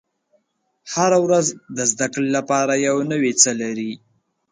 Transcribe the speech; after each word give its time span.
•هره 0.93 1.17
ورځ 1.25 1.45
د 1.77 1.79
زده 1.91 2.07
کړې 2.13 2.29
لپاره 2.37 2.73
یو 2.87 2.95
نوی 3.11 3.31
څه 3.41 3.51
لري. 3.61 3.91